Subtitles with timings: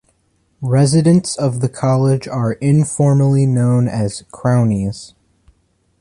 [0.63, 5.13] Residents of the college are informally known as Crownies.